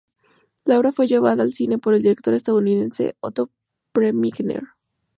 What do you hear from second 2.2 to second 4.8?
estadounidense Otto Preminger.